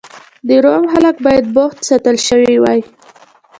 د 0.47 0.49
روم 0.63 0.83
خلک 0.93 1.15
باید 1.25 1.45
بوخت 1.55 1.79
ساتل 1.89 2.17
شوي 2.27 2.55
وای 2.59 2.79